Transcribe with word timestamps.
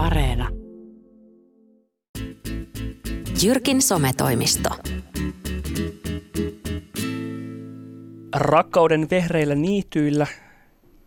Areena. 0.00 0.48
Jyrkin 3.42 3.82
sometoimisto. 3.82 4.70
Rakkauden 8.36 9.06
vehreillä 9.10 9.54
niityillä, 9.54 10.26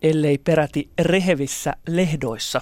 ellei 0.02 0.38
peräti 0.38 0.90
rehevissä 1.02 1.74
lehdoissa. 1.88 2.62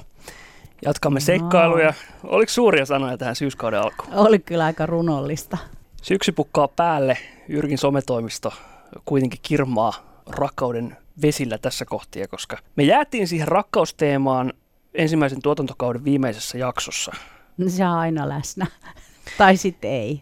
Jatkamme 0.86 1.20
seikkailuja. 1.20 1.94
Oliko 2.23 2.52
suuria 2.52 2.86
sanoja 2.86 3.18
tähän 3.18 3.36
syyskauden 3.36 3.79
alkuun? 3.79 4.13
Oli 4.13 4.39
kyllä 4.39 4.66
aika 4.66 4.86
runollista. 4.86 5.57
Syksy 6.02 6.32
pukkaa 6.32 6.68
päälle. 6.68 7.18
Jyrkin 7.48 7.77
sometoimisto 7.77 8.54
kuitenkin 9.05 9.39
kirmaa 9.43 10.23
rakkauden 10.27 10.98
vesillä 11.21 11.57
tässä 11.57 11.86
kohtia, 11.86 12.27
koska 12.27 12.57
me 12.75 12.84
jäätiin 12.84 13.27
siihen 13.27 13.48
rakkausteemaan 13.48 14.54
ensimmäisen 14.94 15.42
tuotantokauden 15.42 16.04
viimeisessä 16.04 16.58
jaksossa. 16.58 17.12
Se 17.68 17.86
on 17.86 17.94
aina 17.94 18.30
läsnä. 18.30 18.68
tai 19.38 19.58
sitten 19.58 19.91
ei. 19.91 20.22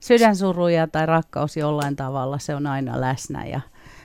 Sydänsuruja 0.00 0.86
tai 0.86 1.06
rakkaus 1.06 1.56
jollain 1.56 1.96
tavalla, 1.96 2.38
se 2.38 2.54
on 2.54 2.66
aina 2.66 3.00
läsnä. 3.00 3.46
Ja 3.46 3.60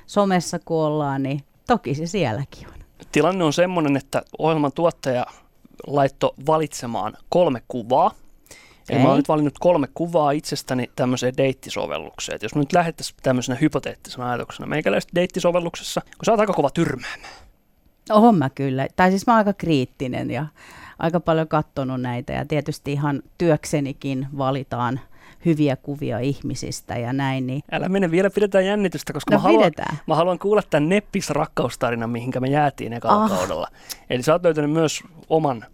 somessa 0.06 0.59
kun 0.59 0.78
ollaan, 0.78 1.23
niin 1.23 1.42
toki 1.68 1.96
se 1.96 2.08
sielläkin 2.08 2.68
on. 2.68 2.73
Tilanne 3.12 3.44
on 3.44 3.54
semmoinen, 3.54 3.98
että 3.98 4.22
ohjelman 4.38 4.72
tuottaja 4.72 5.26
laitto 5.88 6.36
valitsemaan 6.45 7.14
kolme 7.30 7.62
kuvaa. 7.68 8.12
Eli 8.90 9.00
mä 9.00 9.08
oon 9.08 9.18
nyt 9.18 9.28
valinnut 9.28 9.59
kolme 9.59 9.88
kuvaa 9.94 10.32
itsestäni 10.32 10.92
tämmöiseen 10.95 11.38
deittisovellukseen. 11.38 12.36
Et 12.36 12.44
jos 12.44 12.56
me 12.56 12.59
nyt 12.59 12.73
lähettäisiin 12.73 13.18
tämmöisenä 13.23 13.58
hypoteettisena 13.62 14.30
ajatuksena 14.30 14.68
meikäläistä 14.68 15.12
deittisovelluksessa, 15.16 16.02
kun 16.02 16.26
sä 16.26 16.32
oot 16.32 16.40
aika 16.40 16.54
kova 16.54 16.70
tyrmäämään. 16.70 17.45
Oon 18.12 18.38
mä 18.38 18.50
kyllä. 18.50 18.88
Tai 18.95 19.09
siis 19.09 19.27
mä 19.27 19.34
oon 19.34 19.38
aika 19.38 19.54
kriittinen 19.54 20.32
ja 20.32 20.45
aika 21.00 21.20
paljon 21.20 21.48
katsonut 21.48 22.02
näitä 22.02 22.34
ja 22.34 22.45
tietysti 22.45 22.91
ihan 22.94 23.22
työksenikin 23.38 24.28
valitaan 24.38 25.00
hyviä 25.45 25.75
kuvia 25.75 26.20
ihmisistä 26.20 26.98
ja 26.98 27.14
näin. 27.14 27.48
Niin... 27.48 27.61
Älä 27.72 27.89
mene 27.89 28.11
vielä, 28.11 28.30
pidetään 28.30 28.66
jännitystä, 28.66 29.14
koska 29.14 29.31
no, 29.36 29.38
mä, 29.38 29.42
haluan, 29.44 29.61
pidetään. 29.64 29.98
mä 30.08 30.16
haluan 30.16 30.39
kuulla 30.39 30.61
tämän 30.70 30.89
Neppis 30.89 31.30
rakkaustarinan, 31.30 32.09
mihinkä 32.09 32.39
me 32.39 32.48
jäätiin 32.48 32.94
ekalla 32.94 33.23
Ah. 33.23 33.30
kaudella. 33.30 33.67
Eli 34.09 34.23
sä 34.23 34.33
oot 34.33 34.44
löytänyt 34.44 34.72
myös 34.72 35.03
oman 35.30 35.66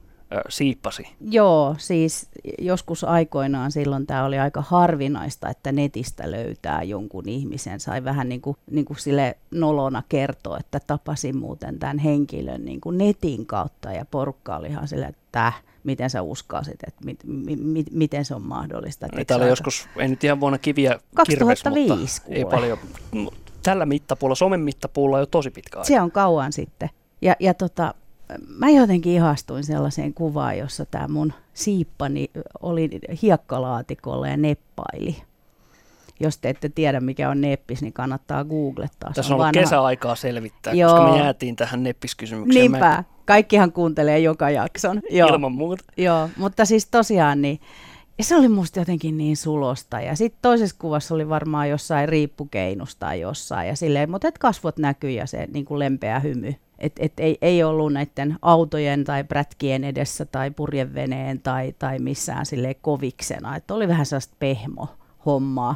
siippasi. 0.50 1.08
Joo, 1.30 1.76
siis 1.78 2.30
joskus 2.60 3.04
aikoinaan 3.04 3.72
silloin 3.72 4.08
tämä 4.08 4.26
oli 4.26 4.40
aika 4.40 4.62
harvinaista, 4.62 5.50
että 5.50 5.72
netistä 5.72 6.32
löytää 6.32 6.84
jonkun 6.84 7.30
ihmisen. 7.30 7.80
Sai 7.80 8.04
vähän 8.04 8.30
niin 8.30 8.42
kuin, 8.42 8.58
niin 8.72 8.86
kuin 8.86 8.98
sille 9.00 9.38
nolona 9.52 10.04
kertoa, 10.09 10.58
että 10.59 10.80
tapasin 10.88 11.38
muuten 11.38 11.80
tämän 11.80 12.00
henkilön 12.00 12.66
niin 12.66 12.82
kuin 12.82 12.98
netin 12.98 13.46
kautta 13.46 13.92
ja 13.92 14.06
porukka 14.06 14.58
oli 14.58 14.68
ihan 14.68 14.88
sille, 14.88 15.06
että 15.06 15.22
"Täh, 15.32 15.64
miten 15.84 16.09
sä 16.09 16.22
uskasit, 16.22 16.80
että 16.88 17.06
mit, 17.06 17.20
mi, 17.24 17.56
mi, 17.56 17.84
miten 17.92 18.26
se 18.26 18.36
on 18.36 18.42
mahdollista. 18.42 19.06
eikö 19.06 19.26
Täällä 19.26 19.46
joskus, 19.46 19.88
ei 19.98 20.08
nyt 20.08 20.24
ihan 20.24 20.40
vuonna 20.40 20.58
kiviä 20.58 21.00
2005 21.16 21.64
kirves, 21.64 22.22
mutta 22.22 22.36
ei 22.36 22.46
paljon. 22.46 22.78
Tällä 23.64 23.86
mittapuulla, 23.86 24.36
somen 24.36 24.59
mittapuulla 24.59 25.16
on 25.16 25.22
jo 25.22 25.26
tosi 25.26 25.50
pitkä 25.52 25.78
aika. 25.78 25.88
Se 25.88 26.02
on 26.02 26.12
kauan 26.12 26.54
sitten. 26.54 26.90
Ja, 27.22 27.36
ja 27.40 27.54
tota, 27.54 27.94
mä 28.48 28.70
jotenkin 28.70 29.14
ihastuin 29.14 29.64
sellaiseen 29.64 30.14
kuvaan, 30.14 30.58
jossa 30.58 30.86
tämä 30.86 31.08
mun 31.08 31.34
siippani 31.54 32.30
oli 32.62 32.90
hiekkalaatikolla 33.22 34.28
ja 34.28 34.38
neppaili. 34.38 35.16
Jos 36.20 36.38
te 36.38 36.50
ette 36.50 36.70
tiedä, 36.70 37.00
mikä 37.00 37.30
on 37.30 37.42
neppis, 37.42 37.82
niin 37.82 37.94
kannattaa 37.94 38.44
googlettaa. 38.44 39.09
Se 39.09 39.14
Tässä 39.16 39.34
on 39.34 39.36
ollut 39.36 39.46
vanha- 39.48 39.62
kesäaikaa 39.64 40.16
selvittää, 40.16 40.74
Joo. 40.74 40.90
koska 40.92 41.12
me 41.12 41.18
jäätiin 41.18 41.56
tähän 41.56 41.84
neppiskysymykseen. 41.84 42.72
Mä- 42.72 42.78
Niinpä. 42.78 43.04
Kaikkihan 43.26 43.72
kuuntelee 43.72 44.20
joka 44.20 44.50
jakson. 44.50 45.02
Joo. 45.09 45.30
Ilman 45.30 45.52
muuta. 45.52 45.84
Joo, 45.98 46.30
mutta 46.38 46.66
siis 46.66 46.88
tosiaan 46.88 47.42
niin, 47.42 47.59
ja 48.18 48.24
se 48.24 48.36
oli 48.36 48.48
musta 48.48 48.80
jotenkin 48.80 49.18
niin 49.18 49.38
sulosta. 49.38 50.02
Ja 50.02 50.16
sitten 50.16 50.40
toisessa 50.42 50.76
kuvassa 50.80 51.16
oli 51.16 51.30
varmaan 51.30 51.70
jossain 51.70 52.09
riippukeinusta 52.09 53.00
tai 53.00 53.19
jossain. 53.22 53.68
Ja 53.68 53.75
silleen, 53.75 54.12
mutta 54.12 54.28
et 54.28 54.38
kasvot 54.38 54.78
näkyy 54.78 55.12
ja 55.12 55.28
se 55.28 55.48
niin 55.53 55.66
kuin 55.66 55.80
lempeä 55.80 56.19
hymy. 56.19 56.53
Et, 56.81 56.94
et 57.00 57.14
ei, 57.19 57.38
ei 57.42 57.64
ollut 57.64 57.94
näiden 57.94 58.36
autojen 58.42 59.03
tai 59.03 59.24
prätkien 59.24 59.84
edessä 59.84 60.25
tai 60.25 60.52
purjeveneen 60.52 61.42
tai, 61.42 61.75
tai 61.80 62.00
missään 62.00 62.46
sille 62.46 62.74
koviksena. 62.74 63.56
Et 63.56 63.72
oli 63.72 63.88
vähän 63.88 64.06
sellaista 64.06 64.36
pehmo 64.40 64.88
hommaa. 65.25 65.75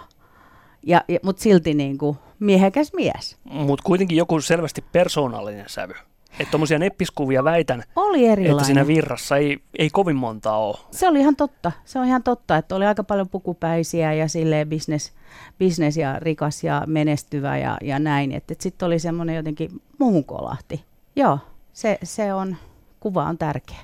Ja, 0.84 1.04
ja, 1.08 1.20
mutta 1.24 1.42
silti 1.42 1.74
niin 1.74 1.98
kuin 1.98 2.18
miehekäs 2.40 2.94
mies. 2.94 3.38
Mutta 3.44 3.84
kuitenkin 3.84 4.18
joku 4.18 4.42
selvästi 4.42 4.84
persoonallinen 4.92 5.66
sävy. 5.68 5.94
Että 6.40 6.52
tuommoisia 6.52 6.80
neppiskuvia 6.80 7.44
väitän, 7.44 7.84
Oli 7.96 8.26
erilainen. 8.26 8.52
että 8.52 8.66
siinä 8.66 8.88
virrassa 8.88 9.38
ei, 9.38 9.58
ei 9.80 9.90
kovin 9.90 10.16
montaa 10.16 10.58
ole. 10.58 10.78
Se 10.92 11.08
oli 11.08 11.20
ihan 11.20 11.36
totta. 11.36 11.72
Se 11.86 12.00
on 12.00 12.06
ihan 12.06 12.24
totta, 12.24 12.58
että 12.58 12.76
oli 12.76 12.86
aika 12.86 13.04
paljon 13.04 13.30
pukupäisiä 13.30 14.14
ja 14.14 14.28
silleen 14.28 14.70
business, 14.70 15.12
business 15.60 15.98
ja 15.98 16.20
rikas 16.20 16.64
ja 16.64 16.84
menestyvä 16.86 17.58
ja, 17.58 17.78
ja 17.82 18.00
näin. 18.00 18.32
Että 18.32 18.54
et 18.54 18.62
sitten 18.62 18.86
oli 18.86 19.00
semmoinen 19.00 19.36
jotenkin 19.36 19.82
muuhun 20.00 20.26
kolahti. 20.26 20.84
Joo, 21.16 21.40
se, 21.74 21.98
se 22.04 22.34
on, 22.34 22.56
kuva 23.00 23.24
on 23.24 23.38
tärkeä. 23.38 23.80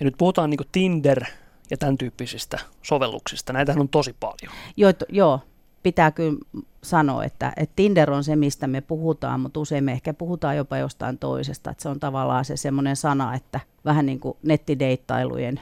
Ja 0.00 0.04
nyt 0.04 0.14
puhutaan 0.18 0.50
niinku 0.50 0.64
Tinder 0.72 1.24
ja 1.70 1.76
tämän 1.76 1.98
tyyppisistä 1.98 2.58
sovelluksista. 2.82 3.52
Näitähän 3.52 3.80
on 3.80 3.88
tosi 3.88 4.16
paljon. 4.20 4.52
Jo, 4.76 4.88
joo, 5.08 5.40
pitää 5.82 6.10
kyllä 6.10 6.38
sanoa, 6.82 7.24
että, 7.24 7.52
että 7.56 7.72
Tinder 7.76 8.10
on 8.10 8.24
se, 8.24 8.36
mistä 8.36 8.66
me 8.66 8.80
puhutaan, 8.80 9.40
mutta 9.40 9.60
usein 9.60 9.84
me 9.84 9.92
ehkä 9.92 10.14
puhutaan 10.14 10.56
jopa 10.56 10.76
jostain 10.78 11.18
toisesta. 11.18 11.70
Että 11.70 11.82
se 11.82 11.88
on 11.88 12.00
tavallaan 12.00 12.44
se 12.44 12.56
semmoinen 12.56 12.96
sana, 12.96 13.34
että 13.34 13.60
vähän 13.84 14.06
niin 14.06 14.20
kuin 14.20 14.36
nettideittailujen 14.42 15.60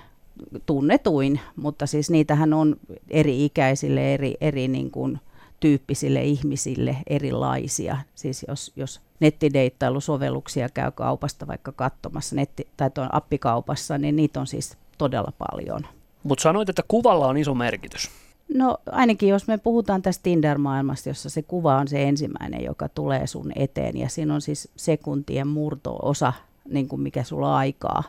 tunnetuin, 0.66 1.40
mutta 1.56 1.86
siis 1.86 2.10
niitähän 2.10 2.52
on 2.52 2.76
eri 3.10 3.44
ikäisille, 3.44 4.14
eri, 4.14 4.34
eri 4.40 4.68
niin 4.68 4.90
kuin 4.90 5.20
tyyppisille 5.62 6.22
ihmisille 6.22 6.96
erilaisia. 7.06 7.98
Siis 8.14 8.44
jos, 8.48 8.72
jos 8.76 9.00
nettideittailusovelluksia 9.20 10.68
käy 10.68 10.90
kaupasta 10.90 11.46
vaikka 11.46 11.72
katsomassa 11.72 12.36
netti, 12.36 12.68
tai 12.76 12.90
tuon 12.90 13.14
appikaupassa, 13.14 13.98
niin 13.98 14.16
niitä 14.16 14.40
on 14.40 14.46
siis 14.46 14.76
todella 14.98 15.32
paljon. 15.38 15.86
Mutta 16.22 16.42
sanoit, 16.42 16.68
että 16.68 16.82
kuvalla 16.88 17.26
on 17.26 17.36
iso 17.36 17.54
merkitys. 17.54 18.10
No 18.54 18.78
ainakin 18.92 19.28
jos 19.28 19.46
me 19.46 19.58
puhutaan 19.58 20.02
tästä 20.02 20.22
Tinder-maailmasta, 20.22 21.08
jossa 21.08 21.30
se 21.30 21.42
kuva 21.42 21.76
on 21.76 21.88
se 21.88 22.02
ensimmäinen, 22.02 22.64
joka 22.64 22.88
tulee 22.88 23.26
sun 23.26 23.52
eteen 23.56 23.96
ja 23.96 24.08
siinä 24.08 24.34
on 24.34 24.40
siis 24.40 24.68
sekuntien 24.76 25.48
murto-osa, 25.48 26.32
niin 26.68 26.88
kuin 26.88 27.00
mikä 27.00 27.22
sulla 27.22 27.48
on 27.48 27.54
aikaa 27.54 28.02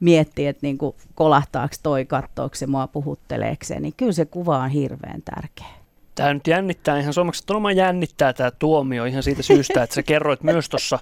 miettiä, 0.00 0.50
että 0.50 0.66
niin 0.66 0.78
kuin 0.78 0.96
kolahtaako 1.14 1.74
toi, 1.82 2.04
kattoako 2.04 2.54
se 2.54 2.66
mua, 2.66 2.86
puhutteleeko 2.86 3.64
se, 3.64 3.80
niin 3.80 3.94
kyllä 3.96 4.12
se 4.12 4.24
kuva 4.24 4.58
on 4.58 4.70
hirveän 4.70 5.22
tärkeä. 5.22 5.79
Tämä 6.20 6.34
nyt 6.34 6.46
jännittää 6.46 6.98
ihan 6.98 7.12
suomeksi, 7.12 7.42
että 7.42 7.72
jännittää 7.76 8.32
tämä 8.32 8.50
tuomio 8.50 9.04
ihan 9.04 9.22
siitä 9.22 9.42
syystä, 9.42 9.82
että 9.82 9.94
sä 9.94 10.02
kerroit 10.02 10.42
myös 10.42 10.68
tuossa 10.68 10.98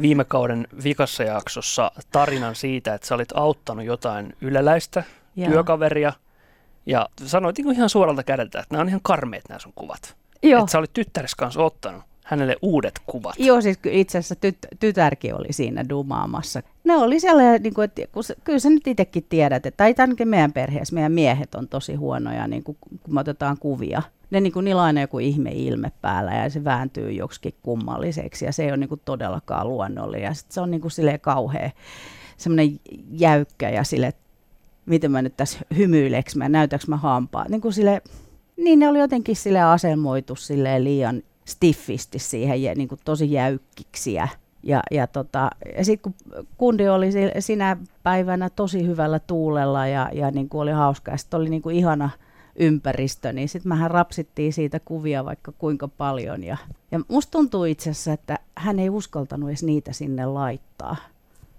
viime 0.00 0.24
kauden 0.24 0.68
vikassa 0.84 1.22
jaksossa 1.22 1.90
tarinan 2.12 2.54
siitä, 2.54 2.94
että 2.94 3.06
sä 3.06 3.14
olit 3.14 3.28
auttanut 3.34 3.84
jotain 3.84 4.36
yleläistä 4.40 5.04
Joo. 5.36 5.50
työkaveria 5.50 6.12
ja 6.86 7.08
sanoit 7.26 7.58
niin 7.58 7.72
ihan 7.72 7.88
suoralta 7.88 8.22
kädeltä, 8.22 8.60
että 8.60 8.74
nämä 8.74 8.82
on 8.82 8.88
ihan 8.88 9.00
karmeet 9.02 9.48
nämä 9.48 9.58
sun 9.58 9.72
kuvat. 9.74 10.16
Joo. 10.42 10.60
Että 10.60 10.72
sä 10.72 10.78
olit 10.78 10.92
tyttäres 10.92 11.34
kanssa 11.34 11.62
ottanut 11.62 12.02
hänelle 12.24 12.56
uudet 12.62 12.94
kuvat. 13.06 13.34
Joo, 13.38 13.60
siis 13.60 13.78
itse 13.84 14.18
asiassa 14.18 14.34
tyt- 14.34 14.76
tytärkin 14.80 15.34
oli 15.34 15.52
siinä 15.52 15.88
dumaamassa. 15.88 16.62
Ne 16.84 16.96
oli 16.96 17.20
sellainen, 17.20 17.62
niin 17.62 17.74
kuin, 17.74 17.84
että 17.84 18.02
kun 18.12 18.24
sä, 18.24 18.34
kyllä 18.44 18.58
sä 18.58 18.70
nyt 18.70 18.86
itsekin 18.86 19.26
tiedät, 19.28 19.66
että 19.66 19.76
tai 19.76 19.94
ainakin 19.98 20.28
meidän 20.28 20.52
perheessä, 20.52 20.94
meidän 20.94 21.12
miehet 21.12 21.54
on 21.54 21.68
tosi 21.68 21.94
huonoja, 21.94 22.46
niin 22.46 22.62
kuin, 22.62 22.76
kun 23.02 23.14
me 23.14 23.20
otetaan 23.20 23.58
kuvia. 23.58 24.02
Ne 24.32 24.40
niin 24.40 24.52
kuin, 24.52 24.64
niillä 24.64 24.80
on 24.80 24.86
aina 24.86 25.00
joku 25.00 25.18
ihme 25.18 25.50
ilme 25.52 25.92
päällä 26.00 26.34
ja 26.34 26.50
se 26.50 26.64
vääntyy 26.64 27.12
joksikin 27.12 27.54
kummalliseksi 27.62 28.44
ja 28.44 28.52
se 28.52 28.64
ei 28.64 28.68
ole 28.68 28.76
niin 28.76 28.88
kuin, 28.88 29.00
todellakaan 29.04 29.68
luonnollinen. 29.68 30.24
Ja 30.24 30.34
sit 30.34 30.50
se 30.50 30.60
on 30.60 30.70
niin 30.70 30.80
kuin, 30.80 30.90
silleen 30.90 31.20
kauhea, 31.20 31.70
semmoinen 32.36 32.80
jäykkä 33.10 33.70
ja 33.70 33.84
sille, 33.84 34.12
miten 34.86 35.10
mä 35.10 35.22
nyt 35.22 35.36
tässä 35.36 35.58
hymyileekö 35.76 36.30
mä, 36.34 36.48
näytäks 36.48 36.88
mä 36.88 36.96
hampaa. 36.96 37.48
Niin 37.48 37.60
kuin 37.60 37.72
sille, 37.72 38.02
niin 38.56 38.78
ne 38.78 38.88
oli 38.88 38.98
jotenkin 38.98 39.36
sille 39.36 39.60
asemoitu 39.60 40.36
silleen 40.36 40.84
liian 40.84 41.22
stiffisti 41.48 42.18
siihen 42.18 42.62
ja 42.62 42.74
niin 42.74 42.88
kuin 42.88 43.00
tosi 43.04 43.32
jäykkiksiä. 43.32 44.28
Ja, 44.62 44.82
ja, 44.90 45.06
tota, 45.06 45.50
ja 45.76 45.84
sitten 45.84 46.12
kun 46.12 46.46
kundi 46.56 46.88
oli 46.88 47.12
si- 47.12 47.32
sinä 47.38 47.76
päivänä 48.02 48.50
tosi 48.50 48.86
hyvällä 48.86 49.18
tuulella 49.18 49.86
ja, 49.86 50.10
ja 50.12 50.30
niin 50.30 50.48
kuin 50.48 50.62
oli 50.62 50.70
hauska 50.70 51.10
ja 51.10 51.16
sitten 51.16 51.40
oli 51.40 51.48
niin 51.48 51.62
kuin 51.62 51.76
ihana 51.76 52.10
ympäristö, 52.56 53.32
niin 53.32 53.48
sitten 53.48 53.68
mähän 53.68 53.90
rapsittiin 53.90 54.52
siitä 54.52 54.80
kuvia 54.80 55.24
vaikka 55.24 55.52
kuinka 55.52 55.88
paljon. 55.88 56.44
Ja, 56.44 56.56
ja 56.90 57.00
musta 57.08 57.30
tuntuu 57.30 57.64
itse 57.64 57.90
asiassa, 57.90 58.12
että 58.12 58.38
hän 58.56 58.78
ei 58.78 58.90
uskaltanut 58.90 59.48
edes 59.48 59.62
niitä 59.62 59.92
sinne 59.92 60.26
laittaa. 60.26 60.96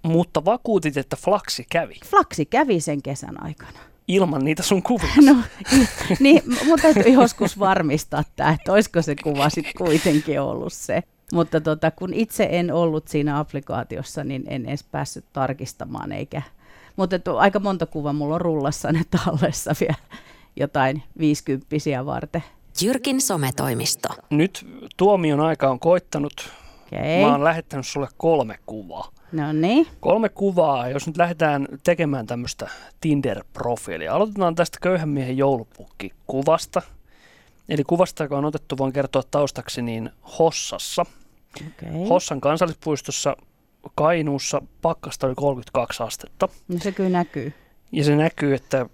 Mutta 0.04 0.46
vakuutit, 0.46 0.98
että 0.98 1.16
flaksi 1.16 1.66
kävi 1.72 1.96
Flaksi 2.06 2.46
kävi 2.46 2.80
sen 2.80 3.02
kesän 3.02 3.44
aikana. 3.44 3.80
ilman 4.08 4.46
niitä 4.46 4.64
sun 4.64 4.84
kuvia. 4.84 5.14
No, 5.26 5.36
niin, 6.20 6.44
mutta 6.66 6.82
täytyy 6.94 7.14
joskus 7.14 7.60
varmistaa 7.60 8.24
tämä, 8.36 8.50
että 8.50 8.72
olisiko 8.74 9.02
se 9.02 9.16
kuva 9.24 9.50
sitten 9.50 9.74
kuitenkin 9.78 10.42
ollut 10.42 10.74
se. 10.74 11.04
Mutta 11.34 11.62
tota, 11.62 11.92
kun 11.92 12.14
itse 12.14 12.48
en 12.52 12.74
ollut 12.74 13.08
siinä 13.08 13.40
applikaatiossa, 13.40 14.24
niin 14.24 14.44
en 14.48 14.66
edes 14.66 14.84
päässyt 14.84 15.26
tarkistamaan 15.34 16.12
eikä. 16.12 16.42
Mutta 16.96 17.16
aika 17.38 17.60
monta 17.60 17.86
kuvaa 17.86 18.14
mulla 18.14 18.36
on 18.36 18.42
rullassa 18.42 18.92
ne 18.92 19.02
tallessa 19.26 19.76
vielä 19.80 19.96
jotain 20.56 21.04
viisikymppisiä 21.20 22.06
varten. 22.06 22.44
Jyrkin 22.82 23.22
sometoimisto. 23.22 24.10
Nyt 24.30 24.66
tuomion 24.98 25.40
aika 25.40 25.70
on 25.70 25.80
koittanut. 25.80 26.34
Okay. 26.94 27.22
Mä 27.22 27.32
oon 27.32 27.44
lähettänyt 27.44 27.88
sulle 27.88 28.08
kolme 28.18 28.60
kuvaa. 28.66 29.12
No 29.32 29.54
niin. 29.54 29.88
Kolme 30.00 30.30
kuvaa, 30.30 30.90
jos 30.90 31.08
nyt 31.08 31.18
lähdetään 31.18 31.68
tekemään 31.84 32.28
tämmöistä 32.28 32.70
Tinder-profiilia. 33.02 34.14
Aloitetaan 34.14 34.56
tästä 34.56 34.78
köyhän 34.82 35.10
miehen 35.10 35.38
joulupukki-kuvasta. 35.38 36.82
Eli 37.70 37.84
kuvasta, 37.84 38.24
joka 38.24 38.38
on 38.38 38.46
otettu, 38.46 38.78
voin 38.78 38.94
kertoa 38.94 39.24
taustaksi, 39.32 39.82
niin 39.82 40.10
Hossassa. 40.40 41.06
Okay. 41.56 42.08
Hossan 42.10 42.42
kansallispuistossa 42.42 43.38
Kainuussa 43.96 44.62
pakkasta 44.82 45.28
oli 45.28 45.36
32 45.36 46.04
astetta. 46.04 46.50
No 46.68 46.80
se 46.80 46.92
kyllä 46.92 47.10
näkyy. 47.10 47.54
Ja 47.92 48.04
se 48.04 48.16
näkyy, 48.16 48.54
että 48.54 48.86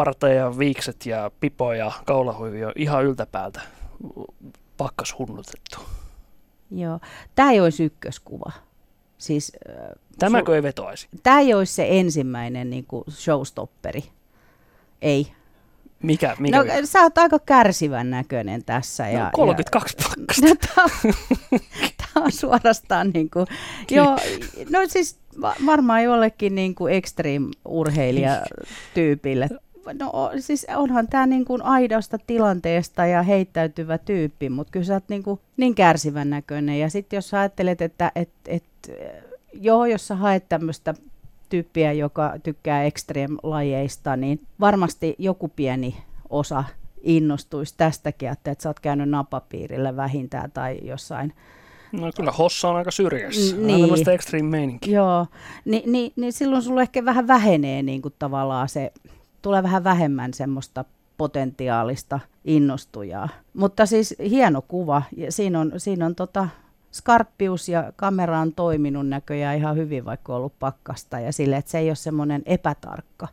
parta 0.00 0.28
ja 0.28 0.58
viikset 0.58 1.06
ja 1.06 1.30
pipo 1.40 1.72
ja 1.72 1.92
kaulahuivi 2.04 2.64
on 2.64 2.72
ihan 2.76 3.04
yltäpäältä 3.04 3.60
pakkas 4.76 5.14
hunnutettu. 5.18 5.78
Joo. 6.70 7.00
Tämä 7.34 7.52
ei 7.52 7.60
olisi 7.60 7.84
ykköskuva. 7.84 8.52
Siis, 9.18 9.52
Tämäkö 10.18 10.54
ei 10.54 10.62
vetoaisi? 10.62 11.08
Tämä 11.22 11.40
ei 11.40 11.54
olisi 11.54 11.74
se 11.74 11.86
ensimmäinen 11.90 12.70
niin 12.70 12.84
kuin 12.84 13.04
showstopperi. 13.10 14.04
Ei. 15.02 15.32
Mikä? 16.02 16.36
mikä 16.38 16.58
no, 16.58 16.64
vielä? 16.64 16.86
sä 16.86 17.02
oot 17.02 17.18
aika 17.18 17.38
kärsivän 17.38 18.10
näköinen 18.10 18.64
tässä. 18.64 19.08
Ja, 19.08 19.24
no, 19.24 19.30
32 19.32 19.96
ja, 19.98 20.04
pakkasta. 20.08 20.46
No, 20.46 20.54
tämä 20.60 20.86
on 22.24 22.32
suorastaan 22.32 23.10
niin 23.14 23.30
kuin, 23.30 23.46
joo, 23.90 24.18
no 24.70 24.78
siis 24.86 25.18
varmaan 25.66 26.04
jollekin 26.04 26.54
niin 26.54 26.74
kuin 26.74 26.94
extreme-urheilijatyypille. 26.94 29.48
No 29.98 30.30
siis 30.38 30.66
onhan 30.76 31.08
tämä 31.08 31.26
niin 31.26 31.44
kuin 31.44 31.62
aidosta 31.62 32.18
tilanteesta 32.26 33.06
ja 33.06 33.22
heittäytyvä 33.22 33.98
tyyppi, 33.98 34.48
mutta 34.48 34.70
kyllä 34.70 34.86
sä 34.86 34.94
oot 34.94 35.08
niin, 35.08 35.22
kuin 35.22 35.40
niin 35.56 35.74
kärsivän 35.74 36.30
näköinen. 36.30 36.78
Ja 36.78 36.90
sitten 36.90 37.16
jos 37.16 37.30
sä 37.30 37.40
ajattelet, 37.40 37.82
että 37.82 38.12
et, 38.14 38.30
et, 38.46 38.64
joo, 39.52 39.86
jos 39.86 40.08
sä 40.08 40.14
haet 40.14 40.48
tämmöistä 40.48 40.94
tyyppiä, 41.48 41.92
joka 41.92 42.34
tykkää 42.42 42.84
extreme-lajeista, 42.84 44.16
niin 44.16 44.40
varmasti 44.60 45.14
joku 45.18 45.48
pieni 45.48 45.96
osa 46.30 46.64
innostuisi 47.02 47.74
tästäkin, 47.76 48.28
että, 48.28 48.56
sä 48.58 48.68
oot 48.68 48.80
käynyt 48.80 49.08
napapiirillä 49.08 49.96
vähintään 49.96 50.52
tai 50.52 50.78
jossain 50.82 51.32
No 51.92 52.10
kyllä 52.16 52.32
Hossa 52.32 52.68
on 52.68 52.76
aika 52.76 52.90
syrjässä. 52.90 53.56
Niin. 53.56 53.80
Tämmöistä 53.80 54.12
extreme 54.12 54.48
meininkiä. 54.48 54.94
Joo, 54.94 55.26
Ni, 55.64 55.82
niin, 55.86 56.12
niin 56.16 56.32
silloin 56.32 56.62
sulla 56.62 56.82
ehkä 56.82 57.04
vähän 57.04 57.26
vähenee 57.26 57.82
niin 57.82 58.02
kuin 58.02 58.14
tavallaan 58.18 58.68
se, 58.68 58.92
tulee 59.42 59.62
vähän 59.62 59.84
vähemmän 59.84 60.34
semmoista 60.34 60.84
potentiaalista 61.16 62.20
innostujaa. 62.44 63.28
Mutta 63.54 63.86
siis 63.86 64.14
hieno 64.30 64.62
kuva. 64.62 65.02
Ja 65.16 65.32
siinä 65.32 65.60
on, 65.60 65.72
siinä 65.76 66.06
on 66.06 66.14
tota, 66.14 66.48
skarppius 66.92 67.68
ja 67.68 67.92
kamera 67.96 68.40
on 68.40 68.52
toiminut 68.52 69.08
näköjään 69.08 69.56
ihan 69.56 69.76
hyvin, 69.76 70.04
vaikka 70.04 70.32
on 70.32 70.36
ollut 70.36 70.58
pakkasta. 70.58 71.20
Ja 71.20 71.32
sille, 71.32 71.56
että 71.56 71.70
se 71.70 71.78
ei 71.78 71.90
ole 71.90 71.96
semmoinen 71.96 72.42
epätarkka. 72.46 73.28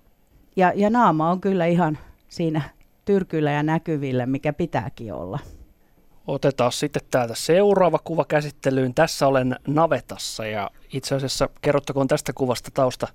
Ja, 0.56 0.74
ja 0.75 0.89
naama 0.89 1.31
on 1.31 1.42
kyllä 1.42 1.65
ihan 1.65 1.98
siinä 2.30 2.62
tyrkyllä 3.06 3.51
ja 3.51 3.63
näkyvillä, 3.63 4.25
mikä 4.25 4.53
pitääkin 4.53 5.13
olla. 5.13 5.39
Otetaan 6.27 6.71
sitten 6.71 7.01
täältä 7.12 7.36
seuraava 7.36 8.00
kuva 8.03 8.25
käsittelyyn. 8.25 8.94
Tässä 8.94 9.27
olen 9.27 9.56
navetassa 9.68 10.45
ja 10.45 10.69
itse 10.94 11.15
asiassa 11.15 11.50
kerrottakoon 11.62 12.07
tästä 12.07 12.33
kuvasta 12.33 12.71
tausta 12.74 13.07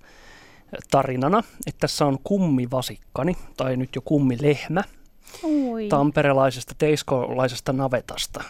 tarinana, 0.91 1.43
että 1.67 1.81
tässä 1.81 2.07
on 2.07 2.19
kummivasikkani, 2.25 3.37
tai 3.57 3.77
nyt 3.77 3.95
jo 3.95 4.03
kummilehmä, 4.05 4.85
Oi. 5.43 5.89
tamperelaisesta 5.89 6.75
teiskolaisesta 6.79 7.73
navetasta. 7.73 8.45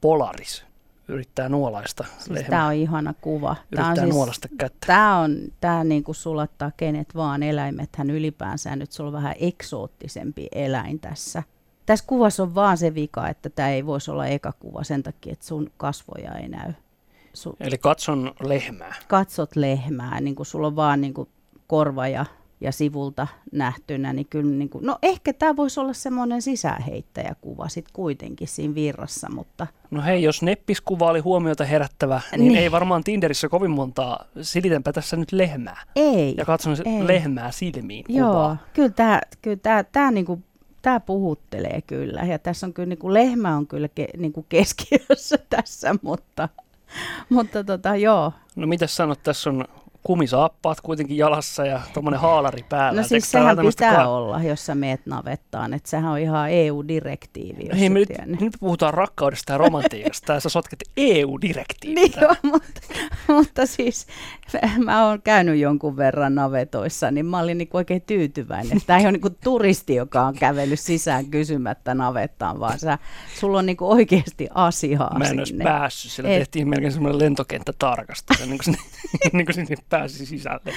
Polaris 0.00 0.64
yrittää 1.08 1.48
nuolaista 1.48 2.04
siis 2.18 2.30
lehmää. 2.30 2.50
Tämä 2.50 2.66
on 2.66 2.74
ihana 2.74 3.14
kuva. 3.20 3.56
Yrittää 3.72 3.76
Tämä 3.76 3.90
on 3.90 3.96
siis, 3.96 4.14
nuolasta 4.14 4.48
kättä. 4.58 4.86
Tämä 4.86 5.18
on, 5.18 5.38
tämä 5.60 5.84
niin 5.84 6.04
kuin 6.04 6.14
sulattaa 6.14 6.70
kenet 6.76 7.14
vaan 7.14 7.42
eläimethän 7.42 8.10
ylipäänsä. 8.10 8.76
Nyt 8.76 8.92
sulla 8.92 9.08
on 9.08 9.14
vähän 9.14 9.34
eksoottisempi 9.40 10.48
eläin 10.52 11.00
tässä. 11.00 11.42
Tässä 11.86 12.04
kuvassa 12.08 12.42
on 12.42 12.54
vaan 12.54 12.78
se 12.78 12.94
vika, 12.94 13.28
että 13.28 13.50
tämä 13.50 13.70
ei 13.70 13.86
voisi 13.86 14.10
olla 14.10 14.26
eka 14.26 14.52
kuva 14.52 14.84
sen 14.84 15.02
takia, 15.02 15.32
että 15.32 15.46
sun 15.46 15.70
kasvoja 15.76 16.34
ei 16.34 16.48
näy. 16.48 16.72
Su- 17.38 17.56
Eli 17.60 17.78
katson 17.78 18.32
lehmää. 18.40 18.94
katsot 19.08 19.56
lehmää, 19.56 20.20
niin 20.20 20.34
kuin 20.34 20.46
sulla 20.46 20.66
on 20.66 20.76
vaan 20.76 21.00
niin 21.00 21.14
kuin 21.14 21.28
korva 21.66 22.08
ja, 22.08 22.26
ja 22.60 22.72
sivulta 22.72 23.26
nähtynä, 23.52 24.12
niin 24.12 24.26
kyllä 24.30 24.50
niin 24.56 24.68
kuin, 24.68 24.86
no 24.86 24.98
ehkä 25.02 25.32
tämä 25.32 25.56
voisi 25.56 25.80
olla 25.80 25.92
semmoinen 25.92 26.42
sisäänheittäjäkuva 26.42 27.68
sitten 27.68 27.92
kuitenkin 27.92 28.48
siinä 28.48 28.74
virrassa, 28.74 29.28
mutta 29.34 29.66
No 29.90 30.02
hei, 30.02 30.22
jos 30.22 30.42
neppiskuva 30.42 31.10
oli 31.10 31.20
huomiota 31.20 31.64
herättävä, 31.64 32.20
niin, 32.32 32.40
Niin. 32.48 32.56
ei 32.58 32.70
varmaan 32.70 33.04
Tinderissä 33.04 33.48
kovin 33.48 33.70
montaa. 33.70 34.24
Silitänpä 34.42 34.92
tässä 34.92 35.16
nyt 35.16 35.32
lehmää. 35.32 35.82
ei. 35.96 36.34
Ja 36.38 36.44
katson 36.44 36.76
Ei. 36.84 37.06
lehmää 37.06 37.50
silmiin 37.50 38.04
Joo, 38.08 38.28
kuvaa. 38.30 38.56
kyllä 38.74 38.88
tämä 38.90 39.20
kyllä 39.42 39.56
tää, 39.56 39.84
tää 39.84 40.10
niinku, 40.10 40.40
tää 40.82 41.00
puhuttelee 41.00 41.80
kyllä. 41.86 42.20
Ja 42.22 42.38
tässä 42.38 42.66
on 42.66 42.72
kyllä, 42.72 42.86
niinku, 42.88 43.12
lehmä 43.14 43.56
on 43.56 43.66
kyllä 43.66 43.88
ke, 43.88 44.08
niinku 44.16 44.46
keskiössä 44.48 45.38
tässä, 45.50 45.94
mutta, 46.02 46.48
mutta 47.28 47.64
tota, 47.64 47.96
joo. 47.96 48.32
No 48.56 48.66
mitä 48.66 48.86
sanot, 48.86 49.22
tässä 49.22 49.50
on 49.50 49.64
kumisaappaat 50.02 50.80
kuitenkin 50.80 51.16
jalassa 51.16 51.66
ja 51.66 51.80
tuommoinen 51.94 52.20
haalari 52.20 52.64
päällä. 52.68 53.00
No 53.00 53.08
siis 53.08 53.30
sehän 53.30 53.56
pitää 53.58 53.94
ka- 53.94 54.06
olla, 54.06 54.42
jos 54.42 54.66
sä 54.66 54.74
meet 54.74 55.06
navettaan. 55.06 55.74
Että 55.74 55.90
sehän 55.90 56.12
on 56.12 56.18
ihan 56.18 56.50
EU-direktiivi, 56.50 57.68
Hei, 57.80 57.88
me 57.88 57.98
nyt, 57.98 58.08
nyt 58.40 58.52
puhutaan 58.60 58.94
rakkaudesta 58.94 59.52
ja 59.52 59.58
romantiikasta 59.58 60.32
ja 60.32 60.40
sä 60.40 60.48
sotket 60.48 60.82
EU-direktiivin. 60.96 61.94
Niin 61.94 62.12
joo, 62.20 62.34
mutta, 62.42 62.80
mutta 63.28 63.66
siis 63.66 64.06
mä 64.84 65.06
oon 65.08 65.22
käynyt 65.22 65.58
jonkun 65.58 65.96
verran 65.96 66.34
navetoissa, 66.34 67.10
niin 67.10 67.26
mä 67.26 67.38
olin 67.38 67.58
niinku 67.58 67.76
oikein 67.76 68.02
tyytyväinen. 68.02 68.78
Tämä 68.86 68.98
ei 68.98 69.04
ole 69.04 69.12
niinku 69.12 69.30
turisti, 69.30 69.94
joka 69.94 70.22
on 70.22 70.34
kävellyt 70.34 70.80
sisään 70.80 71.26
kysymättä 71.26 71.94
navettaan, 71.94 72.60
vaan 72.60 72.78
sä, 72.78 72.98
sulla 73.40 73.58
on 73.58 73.66
niinku 73.66 73.90
oikeasti 73.90 74.48
asiaa 74.54 75.18
Mä 75.18 75.24
en 75.24 75.38
olisi 75.38 75.50
sinne. 75.50 75.64
päässyt, 75.64 76.12
sillä 76.12 76.30
Et- 76.30 76.38
tehtiin 76.38 76.68
melkein 76.68 76.92
semmoinen 76.92 77.18
lentokenttätarkastus, 77.18 78.40
ennen 78.40 78.58
kuin 78.58 78.64
sinne, 78.64 78.78
ennen 79.32 79.46
kuin 79.46 79.54
sinne 79.54 79.68
pääsi 79.92 80.26
sisälle. 80.26 80.72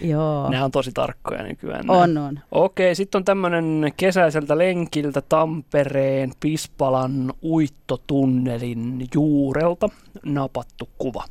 Joo, 0.00 0.50
Nämä 0.50 0.64
on 0.64 0.70
tosi 0.70 0.92
tarkkoja 0.92 1.42
nykyään. 1.42 1.86
nämä. 1.86 1.98
on, 1.98 2.18
on. 2.18 2.40
Okei, 2.50 2.94
sitten 2.94 3.18
on 3.18 3.24
tämmöinen 3.24 3.92
kesäiseltä 3.96 4.58
lenkiltä 4.58 5.20
Tampereen 5.20 6.32
Pispalan 6.40 7.32
uittotunnelin 7.42 9.06
juurelta 9.14 9.88
napattu 10.24 10.88
kuva. 10.98 11.24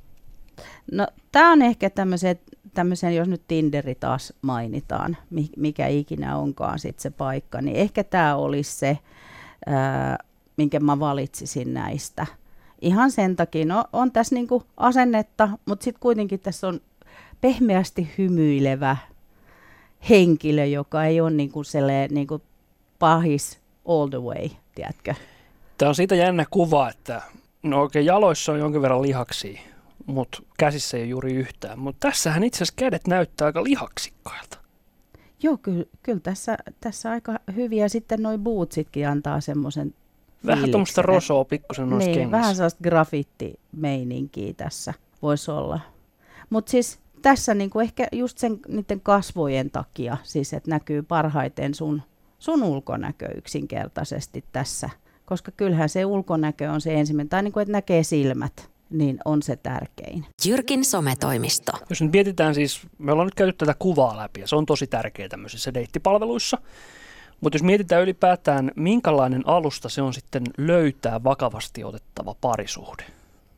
No 0.91 1.07
tämä 1.31 1.51
on 1.51 1.61
ehkä 1.61 1.89
tämmöisen, 1.89 2.39
tämmöisen, 2.73 3.15
jos 3.15 3.27
nyt 3.27 3.41
Tinderi 3.47 3.95
taas 3.95 4.33
mainitaan, 4.41 5.17
mi- 5.29 5.49
mikä 5.57 5.87
ikinä 5.87 6.37
onkaan 6.37 6.79
sitten 6.79 7.01
se 7.01 7.09
paikka, 7.09 7.61
niin 7.61 7.77
ehkä 7.77 8.03
tämä 8.03 8.35
olisi 8.35 8.75
se, 8.75 8.97
ää, 9.65 10.17
minkä 10.57 10.79
mä 10.79 10.99
valitsisin 10.99 11.73
näistä. 11.73 12.25
Ihan 12.81 13.11
sen 13.11 13.35
takia, 13.35 13.65
no 13.65 13.85
on 13.93 14.11
tässä 14.11 14.35
niinku 14.35 14.63
asennetta, 14.77 15.49
mutta 15.65 15.83
sitten 15.83 15.99
kuitenkin 15.99 16.39
tässä 16.39 16.67
on 16.67 16.79
pehmeästi 17.41 18.09
hymyilevä 18.17 18.97
henkilö, 20.09 20.65
joka 20.65 21.03
ei 21.05 21.21
ole 21.21 21.31
niinku 21.31 21.63
sellainen 21.63 22.09
niinku 22.11 22.41
pahis 22.99 23.59
all 23.87 24.07
the 24.07 24.21
way, 24.21 24.49
tiedätkö? 24.75 25.13
Tämä 25.77 25.89
on 25.89 25.95
siitä 25.95 26.15
jännä 26.15 26.45
kuva, 26.51 26.89
että 26.89 27.21
no 27.63 27.81
oikein 27.81 28.05
jaloissa 28.05 28.51
on 28.51 28.59
jonkin 28.59 28.81
verran 28.81 29.01
lihaksia, 29.01 29.59
mutta 30.05 30.43
käsissä 30.57 30.97
ei 30.97 31.03
ole 31.03 31.09
juuri 31.09 31.33
yhtään. 31.33 31.79
Mutta 31.79 32.07
tässähän 32.07 32.43
itse 32.43 32.57
asiassa 32.57 32.73
kädet 32.77 33.07
näyttää 33.07 33.45
aika 33.45 33.63
lihaksikkailta. 33.63 34.57
Joo, 35.43 35.57
kyllä, 35.57 35.85
kyllä 36.03 36.19
tässä, 36.19 36.57
tässä 36.81 37.11
aika 37.11 37.39
hyviä. 37.55 37.89
Sitten 37.89 38.23
noi 38.23 38.37
bootsitkin 38.37 39.07
antaa 39.07 39.41
semmoisen 39.41 39.93
Vähän 40.45 40.71
tuommoista 40.71 41.01
rosoa 41.01 41.45
pikkusen 41.45 41.89
noissa 41.89 42.05
Niin, 42.07 42.17
kengissä. 42.17 42.37
vähän 42.37 42.55
sellaista 42.55 42.83
graffiti-meininkiä 42.83 44.53
tässä 44.57 44.93
voisi 45.21 45.51
olla. 45.51 45.79
Mutta 46.49 46.71
siis 46.71 46.99
tässä 47.27 47.53
niinku 47.53 47.79
ehkä 47.79 48.07
just 48.11 48.37
sen 48.37 48.59
niiden 48.67 49.01
kasvojen 49.01 49.71
takia, 49.71 50.17
siis 50.23 50.53
että 50.53 50.69
näkyy 50.69 51.03
parhaiten 51.03 51.75
sun, 51.75 52.01
sun 52.39 52.63
ulkonäkö 52.63 53.27
yksinkertaisesti 53.37 54.43
tässä. 54.51 54.89
Koska 55.25 55.51
kyllähän 55.51 55.89
se 55.89 56.05
ulkonäkö 56.05 56.71
on 56.71 56.81
se 56.81 56.93
ensimmäinen, 56.93 57.29
tai 57.29 57.43
niinku, 57.43 57.59
että 57.59 57.71
näkee 57.71 58.03
silmät, 58.03 58.69
niin 58.89 59.19
on 59.25 59.41
se 59.43 59.55
tärkein. 59.55 60.25
Jyrkin 60.45 60.85
sometoimisto. 60.85 61.71
Jos 61.89 62.01
nyt 62.01 62.11
mietitään 62.11 62.55
siis, 62.55 62.81
me 62.97 63.11
ollaan 63.11 63.27
nyt 63.27 63.35
käyty 63.35 63.53
tätä 63.53 63.75
kuvaa 63.79 64.17
läpi 64.17 64.41
ja 64.41 64.47
se 64.47 64.55
on 64.55 64.65
tosi 64.65 64.87
tärkeä 64.87 65.29
tämmöisissä 65.29 65.73
deittipalveluissa. 65.73 66.57
Mutta 67.41 67.55
jos 67.55 67.63
mietitään 67.63 68.03
ylipäätään, 68.03 68.71
minkälainen 68.75 69.47
alusta 69.47 69.89
se 69.89 70.01
on 70.01 70.13
sitten 70.13 70.43
löytää 70.57 71.23
vakavasti 71.23 71.83
otettava 71.83 72.35
parisuhde. 72.41 73.03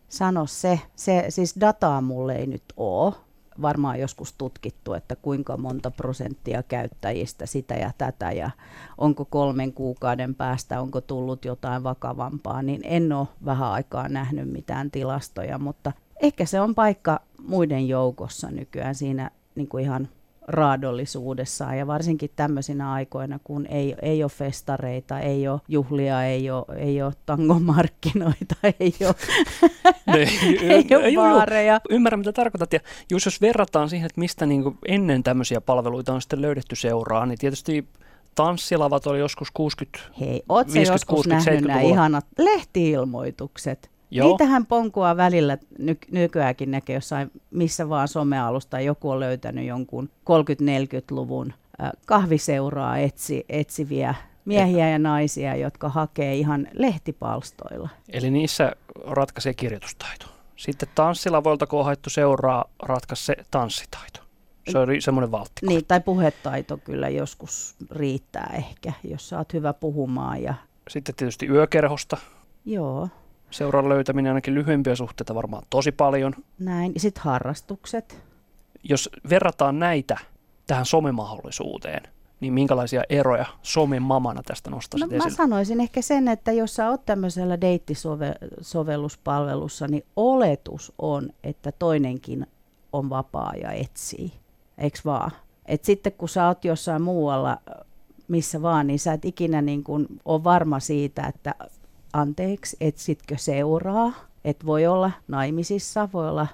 sano 0.08 0.46
se, 0.46 0.80
se, 0.96 1.26
siis 1.30 1.56
dataa 1.60 2.02
mulle 2.02 2.36
ei 2.36 2.48
nyt 2.48 2.64
ole, 2.78 3.14
varmaan 3.62 4.00
joskus 4.00 4.34
tutkittu, 4.34 4.94
että 4.94 5.16
kuinka 5.16 5.58
monta 5.58 5.92
prosenttia 5.92 6.64
käyttäjistä 6.64 7.46
sitä 7.46 7.74
ja 7.74 7.92
tätä 7.98 8.32
ja 8.32 8.52
onko 8.98 9.26
kolmen 9.26 9.74
kuukauden 9.74 10.36
päästä, 10.36 10.82
onko 10.82 11.02
tullut 11.02 11.46
jotain 11.46 11.84
vakavampaa, 11.84 12.62
niin 12.62 12.82
en 12.84 13.14
ole 13.14 13.28
vähän 13.46 13.72
aikaa 13.72 14.10
nähnyt 14.10 14.52
mitään 14.52 14.92
tilastoja, 14.92 15.58
mutta 15.58 15.92
ehkä 16.22 16.46
se 16.46 16.62
on 16.62 16.76
paikka 16.76 17.20
muiden 17.48 17.88
joukossa 17.88 18.52
nykyään 18.52 18.96
siinä 18.96 19.32
niin 19.56 19.68
kuin 19.68 19.84
ihan 19.84 20.10
raadollisuudessaan 20.50 21.78
ja 21.78 21.88
varsinkin 21.88 22.30
tämmöisinä 22.36 22.92
aikoina, 22.92 23.40
kun 23.44 23.66
ei, 23.66 23.96
ei 24.02 24.24
ole 24.24 24.32
festareita, 24.32 25.20
ei 25.20 25.48
ole 25.48 25.62
juhlia, 25.68 26.24
ei 26.24 26.52
ole, 26.52 26.66
ei 26.78 27.02
ole 27.02 27.14
tangomarkkinoita, 27.26 28.56
ei 28.80 28.94
ole, 29.02 29.16
ne, 30.08 30.28
ei 30.76 30.96
ole 30.96 31.16
baareja. 31.16 31.82
Ymmärrän, 31.90 32.20
mitä 32.20 32.34
tarkoitat. 32.34 32.74
Ja 32.74 32.80
just 33.12 33.26
jos 33.26 33.42
verrataan 33.42 33.90
siihen, 33.90 34.06
että 34.06 34.20
mistä 34.20 34.46
niin 34.46 34.64
ennen 34.88 35.24
tämmöisiä 35.24 35.62
palveluita 35.62 36.14
on 36.14 36.22
sitten 36.22 36.42
löydetty 36.42 36.76
seuraa, 36.76 37.26
niin 37.26 37.38
tietysti 37.38 37.88
tanssilavat 38.36 39.08
oli 39.08 39.20
joskus 39.20 39.52
60 39.52 40.00
Hei, 40.20 40.44
oot 40.50 40.68
50, 40.68 40.94
joskus 40.94 41.16
60, 41.16 41.52
nähnyt 41.52 41.68
nämä 41.68 41.82
ihanat 41.82 42.26
lehtiilmoitukset? 42.38 43.92
Joo. 44.12 44.28
Niitähän 44.28 44.66
ponkua 44.66 45.18
välillä 45.18 45.58
ny- 45.80 45.98
nykyäänkin 46.12 46.72
näkee 46.72 46.94
jossain 46.94 47.32
missä 47.52 47.90
vaan 47.90 48.08
somealusta. 48.08 48.80
Joku 48.80 49.10
on 49.10 49.20
löytänyt 49.20 49.66
jonkun 49.66 50.10
30-40-luvun 50.10 51.54
äh, 51.82 51.92
kahviseuraa 52.06 52.98
etsi, 52.98 53.46
etsiviä 53.50 54.16
miehiä 54.46 54.90
ja 54.90 55.00
naisia, 55.00 55.56
jotka 55.56 55.90
hakee 55.90 56.36
ihan 56.36 56.68
lehtipalstoilla. 56.74 57.90
Eli 58.10 58.32
niissä 58.32 58.72
ratkaisee 59.08 59.54
kirjoitustaito. 59.54 60.26
Sitten 60.56 60.90
tanssilavoilta, 60.96 61.68
kun 61.68 61.80
on 61.80 61.86
haettu 61.86 62.10
seuraa, 62.10 62.66
ratkaisee 62.84 63.46
tanssitaito. 63.52 64.20
Se 64.72 64.78
oli 64.78 65.02
semmoinen 65.02 65.32
valtti. 65.32 65.66
Niin, 65.68 65.86
tai 65.86 66.00
puhetaito 66.00 66.78
kyllä 66.78 67.10
joskus 67.10 67.76
riittää 67.92 68.54
ehkä, 68.58 68.94
jos 69.04 69.30
sä 69.30 69.38
oot 69.38 69.54
hyvä 69.54 69.74
puhumaan. 69.74 70.44
Ja... 70.44 70.54
Sitten 70.90 71.16
tietysti 71.16 71.48
yökerhosta. 71.48 72.18
Joo 72.66 73.10
seuran 73.52 73.90
löytäminen 73.90 74.30
ainakin 74.30 74.56
lyhyempiä 74.56 74.96
suhteita 74.96 75.36
varmaan 75.36 75.64
tosi 75.70 75.92
paljon. 75.92 76.36
Näin. 76.60 76.94
Sitten 76.98 77.24
harrastukset. 77.24 78.24
Jos 78.84 79.10
verrataan 79.30 79.80
näitä 79.80 80.18
tähän 80.68 80.86
somemahdollisuuteen, 80.86 82.04
niin 82.40 82.54
minkälaisia 82.54 83.04
eroja 83.10 83.46
somen 83.62 84.02
mamana 84.02 84.44
tästä 84.44 84.70
nostaisit 84.70 85.10
no, 85.10 85.16
esille? 85.16 85.30
Mä 85.30 85.36
sanoisin 85.36 85.82
ehkä 85.82 86.02
sen, 86.02 86.28
että 86.28 86.52
jos 86.52 86.76
sä 86.76 86.90
oot 86.90 87.06
tämmöisellä 87.06 87.62
deittisovelluspalvelussa, 87.62 89.88
niin 89.88 90.06
oletus 90.16 90.94
on, 90.98 91.30
että 91.44 91.72
toinenkin 91.72 92.48
on 92.94 93.10
vapaa 93.10 93.54
ja 93.62 93.72
etsii. 93.72 94.34
Eiks 94.78 95.06
vaan? 95.06 95.32
Et 95.66 95.86
sitten 95.86 96.12
kun 96.12 96.30
sä 96.30 96.48
oot 96.48 96.66
jossain 96.66 97.02
muualla, 97.02 97.58
missä 98.28 98.62
vaan, 98.62 98.88
niin 98.88 99.00
sä 99.00 99.14
et 99.14 99.26
ikinä 99.26 99.62
niin 99.62 99.84
kun 99.84 100.08
ole 100.26 100.44
varma 100.44 100.80
siitä, 100.80 101.28
että 101.28 101.56
anteeksi, 102.14 102.78
etsitkö 102.82 103.38
seuraa, 103.38 104.14
että 104.46 104.66
voi 104.66 104.88
olla 104.88 105.12
naimisissa, 105.28 106.10
voi 106.14 106.30
olla 106.30 106.48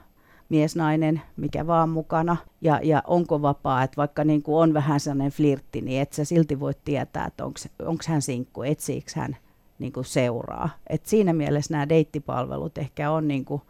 mies, 0.50 0.76
nainen, 0.76 1.22
mikä 1.38 1.68
vaan 1.68 1.90
mukana, 1.90 2.38
ja, 2.62 2.80
ja 2.84 3.04
onko 3.08 3.42
vapaa, 3.42 3.84
että 3.84 3.98
vaikka 3.98 4.24
niin 4.24 4.44
kuin 4.44 4.56
on 4.56 4.74
vähän 4.74 5.00
sellainen 5.00 5.32
flirtti, 5.32 5.82
niin 5.82 6.02
et 6.02 6.14
sä 6.14 6.26
silti 6.26 6.60
voi 6.60 6.74
tietää, 6.86 7.26
että 7.26 7.46
onko 7.46 8.04
hän 8.08 8.22
sinkku, 8.22 8.64
etsiikö 8.64 9.12
hän 9.16 9.38
niin 9.80 9.94
kuin 9.94 10.06
seuraa. 10.06 10.70
Et 10.90 11.06
siinä 11.06 11.34
mielessä 11.34 11.74
nämä 11.74 11.90
deittipalvelut 11.90 12.78
ehkä 12.78 13.12
on, 13.12 13.28
niin 13.28 13.46
kuin, 13.46 13.62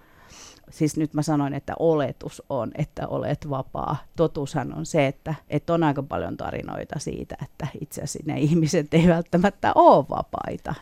siis 0.69 0.97
nyt 0.97 1.13
mä 1.13 1.21
sanoin, 1.21 1.53
että 1.53 1.73
oletus 1.79 2.43
on, 2.49 2.71
että 2.75 3.07
olet 3.07 3.49
vapaa. 3.49 3.97
Totuushan 4.15 4.73
on 4.73 4.85
se, 4.85 5.07
että, 5.07 5.35
että 5.49 5.73
on 5.73 5.83
aika 5.83 6.03
paljon 6.03 6.37
tarinoita 6.37 6.99
siitä, 6.99 7.35
että 7.43 7.67
itse 7.81 8.01
asiassa 8.01 8.33
ne 8.33 8.39
ihmiset 8.39 8.93
ei 8.93 9.07
välttämättä 9.07 9.71
ole 9.75 10.05
vapaita. 10.09 10.75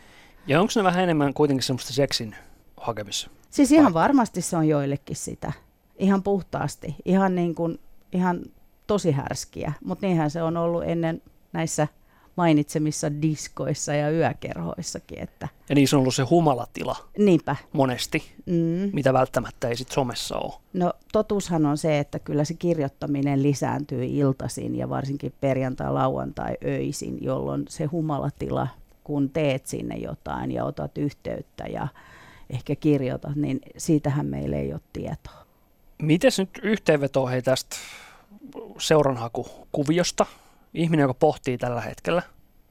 Ja 0.47 0.61
onko 0.61 0.73
ne 0.75 0.83
vähän 0.83 1.03
enemmän 1.03 1.33
kuitenkin 1.33 1.63
semmoista 1.63 1.93
seksin 1.93 2.35
hakemissa? 2.77 3.29
Siis 3.49 3.71
ihan 3.71 3.93
varmasti 3.93 4.41
se 4.41 4.57
on 4.57 4.67
joillekin 4.67 5.15
sitä. 5.15 5.51
Ihan 5.97 6.23
puhtaasti. 6.23 6.95
Ihan, 7.05 7.35
niin 7.35 7.55
kuin, 7.55 7.79
ihan 8.11 8.41
tosi 8.87 9.11
härskiä. 9.11 9.73
Mutta 9.85 10.07
niinhän 10.07 10.31
se 10.31 10.43
on 10.43 10.57
ollut 10.57 10.83
ennen 10.85 11.21
näissä 11.53 11.87
mainitsemissa 12.35 13.21
diskoissa 13.21 13.93
ja 13.93 14.11
yökerhoissakin. 14.11 15.19
Että. 15.19 15.47
Ja 15.69 15.75
niissä 15.75 15.97
on 15.97 16.01
ollut 16.01 16.15
se 16.15 16.23
humalatila 16.23 16.95
Niinpä. 17.17 17.55
monesti, 17.73 18.33
mm. 18.45 18.89
mitä 18.93 19.13
välttämättä 19.13 19.67
ei 19.67 19.75
sit 19.75 19.91
somessa 19.91 20.37
ole. 20.37 20.53
No 20.73 20.93
totuushan 21.11 21.65
on 21.65 21.77
se, 21.77 21.99
että 21.99 22.19
kyllä 22.19 22.43
se 22.43 22.53
kirjoittaminen 22.53 23.43
lisääntyy 23.43 24.05
iltaisin 24.05 24.75
ja 24.75 24.89
varsinkin 24.89 25.33
perjantai, 25.41 25.93
lauantai, 25.93 26.57
öisin, 26.65 27.17
jolloin 27.23 27.65
se 27.69 27.85
humalatila 27.85 28.67
kun 29.03 29.29
teet 29.29 29.65
sinne 29.65 29.95
jotain 29.95 30.51
ja 30.51 30.65
otat 30.65 30.97
yhteyttä 30.97 31.63
ja 31.63 31.87
ehkä 32.49 32.75
kirjoitat, 32.75 33.35
niin 33.35 33.59
siitähän 33.77 34.25
meillä 34.25 34.57
ei 34.57 34.73
ole 34.73 34.81
tietoa. 34.93 35.45
Miten 36.01 36.31
nyt 36.37 36.49
yhteenveto 36.63 37.27
hei 37.27 37.41
tästä 37.41 37.75
seuranhakukuviosta? 38.77 40.25
Ihminen, 40.73 41.03
joka 41.03 41.13
pohtii 41.13 41.57
tällä 41.57 41.81
hetkellä, 41.81 42.21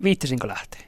viittisinkö 0.02 0.48
lähteä? 0.48 0.80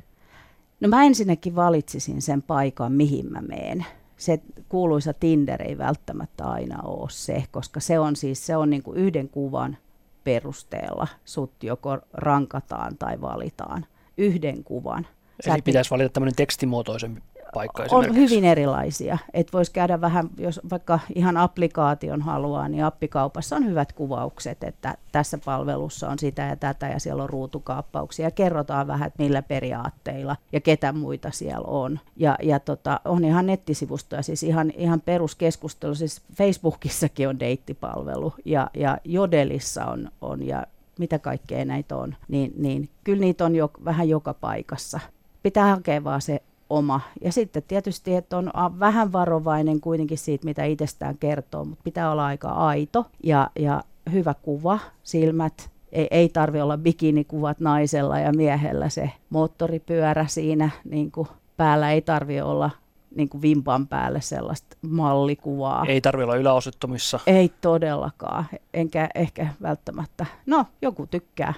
No 0.80 0.88
mä 0.88 1.04
ensinnäkin 1.04 1.56
valitsisin 1.56 2.22
sen 2.22 2.42
paikan, 2.42 2.92
mihin 2.92 3.32
mä 3.32 3.40
meen. 3.40 3.86
Se 4.16 4.40
kuuluisa 4.68 5.12
Tinder 5.12 5.62
ei 5.62 5.78
välttämättä 5.78 6.44
aina 6.44 6.82
ole 6.82 7.10
se, 7.10 7.44
koska 7.50 7.80
se 7.80 7.98
on 7.98 8.16
siis 8.16 8.46
se 8.46 8.56
on 8.56 8.70
niin 8.70 8.82
kuin 8.82 8.96
yhden 8.96 9.28
kuvan 9.28 9.76
perusteella 10.24 11.08
sut 11.24 11.52
joko 11.62 11.98
rankataan 12.12 12.98
tai 12.98 13.20
valitaan. 13.20 13.86
Yhden 14.16 14.64
kuvan. 14.64 15.06
Eli 15.46 15.62
pitäisi 15.62 15.90
valita 15.90 16.08
tämmöinen 16.08 16.34
tekstimuotoisen 16.34 17.22
paikka 17.54 17.84
On 17.90 18.16
hyvin 18.16 18.44
erilaisia. 18.44 19.18
Et 19.34 19.52
voisi 19.52 19.72
käydä 19.72 20.00
vähän, 20.00 20.30
jos 20.38 20.60
vaikka 20.70 21.00
ihan 21.14 21.36
applikaation 21.36 22.22
haluaa, 22.22 22.68
niin 22.68 22.84
appikaupassa 22.84 23.56
on 23.56 23.66
hyvät 23.66 23.92
kuvaukset, 23.92 24.64
että 24.64 24.94
tässä 25.12 25.38
palvelussa 25.44 26.08
on 26.08 26.18
sitä 26.18 26.42
ja 26.42 26.56
tätä 26.56 26.88
ja 26.88 27.00
siellä 27.00 27.22
on 27.22 27.30
ruutukaappauksia. 27.30 28.26
Ja 28.26 28.30
kerrotaan 28.30 28.86
vähän, 28.86 29.06
että 29.06 29.22
millä 29.22 29.42
periaatteilla 29.42 30.36
ja 30.52 30.60
ketä 30.60 30.92
muita 30.92 31.30
siellä 31.30 31.66
on. 31.66 32.00
Ja, 32.16 32.38
ja 32.42 32.60
tota, 32.60 33.00
on 33.04 33.24
ihan 33.24 33.46
nettisivustoja, 33.46 34.22
siis 34.22 34.42
ihan, 34.42 34.72
ihan 34.76 35.00
peruskeskustelu. 35.00 35.94
Siis 35.94 36.22
Facebookissakin 36.36 37.28
on 37.28 37.40
deittipalvelu 37.40 38.34
ja, 38.44 38.70
ja 38.74 38.98
Jodelissa 39.04 39.84
on, 39.84 40.10
on 40.20 40.46
ja 40.46 40.66
mitä 40.98 41.18
kaikkea 41.18 41.64
näitä 41.64 41.96
on, 41.96 42.16
niin, 42.28 42.52
niin 42.56 42.88
kyllä 43.04 43.20
niitä 43.20 43.44
on 43.44 43.56
jo, 43.56 43.70
vähän 43.84 44.08
joka 44.08 44.34
paikassa 44.34 45.00
pitää 45.44 45.70
hakea 45.74 46.04
vaan 46.04 46.22
se 46.22 46.42
oma. 46.70 47.00
Ja 47.20 47.32
sitten 47.32 47.62
tietysti, 47.68 48.14
että 48.14 48.38
on 48.38 48.50
vähän 48.80 49.12
varovainen 49.12 49.80
kuitenkin 49.80 50.18
siitä, 50.18 50.44
mitä 50.44 50.64
itsestään 50.64 51.18
kertoo, 51.18 51.64
mutta 51.64 51.82
pitää 51.84 52.10
olla 52.10 52.26
aika 52.26 52.48
aito 52.48 53.06
ja, 53.22 53.50
ja 53.58 53.82
hyvä 54.12 54.34
kuva, 54.34 54.78
silmät. 55.02 55.70
Ei, 55.92 56.08
ei 56.10 56.28
tarvi 56.28 56.60
olla 56.60 56.78
bikinikuvat 56.78 57.60
naisella 57.60 58.18
ja 58.18 58.32
miehellä 58.32 58.88
se 58.88 59.10
moottoripyörä 59.30 60.26
siinä 60.26 60.70
niin 60.84 61.10
kuin 61.12 61.28
päällä. 61.56 61.92
Ei 61.92 62.02
tarvi 62.02 62.40
olla 62.40 62.70
niin 63.16 63.28
kuin 63.28 63.42
vimpan 63.42 63.86
päälle 63.86 64.20
sellaista 64.20 64.76
mallikuvaa. 64.82 65.84
Ei 65.88 66.00
tarvi 66.00 66.22
olla 66.22 66.36
yläosettomissa. 66.36 67.20
Ei 67.26 67.52
todellakaan, 67.60 68.44
enkä 68.74 69.08
ehkä 69.14 69.48
välttämättä. 69.62 70.26
No, 70.46 70.64
joku 70.82 71.06
tykkää 71.06 71.54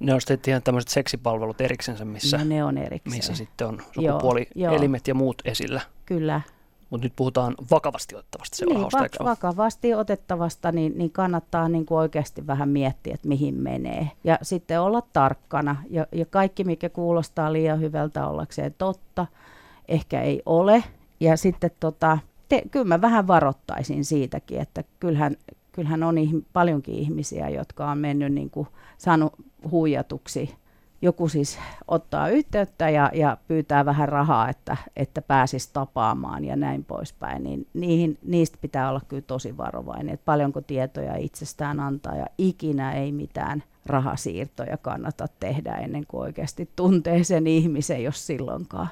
ne 0.00 0.14
on 0.14 0.20
sitten 0.20 0.52
ihan 0.52 0.62
tämmöiset 0.62 0.88
seksipalvelut 0.88 1.60
eriksensä, 1.60 2.04
missä, 2.04 2.38
no, 2.38 2.44
ne 2.44 2.64
on 2.64 2.78
erikseen. 2.78 3.16
missä 3.16 3.34
sitten 3.34 3.66
on 3.66 3.82
sukupuolielimet 3.94 5.08
ja 5.08 5.14
muut 5.14 5.42
esillä. 5.44 5.80
Kyllä. 6.06 6.40
Mutta 6.90 7.06
nyt 7.06 7.12
puhutaan 7.16 7.54
vakavasti 7.70 8.16
otettavasta 8.16 8.56
seurausta. 8.56 9.00
Niin, 9.00 9.24
vakavasti 9.24 9.94
otettavasta, 9.94 10.72
niin, 10.72 10.98
niin 10.98 11.10
kannattaa 11.10 11.68
niin 11.68 11.86
kuin 11.86 11.98
oikeasti 11.98 12.46
vähän 12.46 12.68
miettiä, 12.68 13.14
että 13.14 13.28
mihin 13.28 13.54
menee. 13.54 14.10
Ja 14.24 14.38
sitten 14.42 14.80
olla 14.80 15.02
tarkkana. 15.12 15.76
Ja, 15.90 16.06
ja 16.12 16.26
kaikki, 16.26 16.64
mikä 16.64 16.88
kuulostaa 16.88 17.52
liian 17.52 17.80
hyvältä 17.80 18.26
ollakseen 18.26 18.74
totta, 18.78 19.26
ehkä 19.88 20.22
ei 20.22 20.42
ole. 20.46 20.84
Ja 21.20 21.36
sitten 21.36 21.70
tota, 21.80 22.18
te, 22.48 22.62
kyllä 22.70 22.84
mä 22.84 23.00
vähän 23.00 23.26
varoittaisin 23.26 24.04
siitäkin, 24.04 24.60
että 24.60 24.84
kyllähän, 25.00 25.36
kyllähän 25.72 26.02
on 26.02 26.16
ihm- 26.18 26.44
paljonkin 26.52 26.94
ihmisiä, 26.94 27.48
jotka 27.48 27.90
on 27.90 27.98
mennyt 27.98 28.32
niin 28.32 28.50
kuin, 28.50 28.68
saanut 28.98 29.32
huijatuksi. 29.70 30.54
Joku 31.02 31.28
siis 31.28 31.58
ottaa 31.88 32.28
yhteyttä 32.28 32.90
ja, 32.90 33.10
ja 33.14 33.36
pyytää 33.48 33.84
vähän 33.84 34.08
rahaa, 34.08 34.48
että, 34.48 34.76
että 34.96 35.22
pääsisi 35.22 35.70
tapaamaan 35.72 36.44
ja 36.44 36.56
näin 36.56 36.84
poispäin. 36.84 37.44
Niin 37.44 37.66
niihin, 37.74 38.18
niistä 38.22 38.58
pitää 38.60 38.90
olla 38.90 39.00
kyllä 39.08 39.22
tosi 39.26 39.56
varovainen, 39.56 40.14
että 40.14 40.24
paljonko 40.24 40.60
tietoja 40.60 41.16
itsestään 41.16 41.80
antaa 41.80 42.16
ja 42.16 42.26
ikinä 42.38 42.92
ei 42.92 43.12
mitään 43.12 43.62
rahasiirtoja 43.86 44.76
kannata 44.76 45.26
tehdä 45.40 45.72
ennen 45.72 46.06
kuin 46.06 46.20
oikeasti 46.20 46.68
tuntee 46.76 47.24
sen 47.24 47.46
ihmisen, 47.46 48.02
jos 48.02 48.26
silloinkaan. 48.26 48.88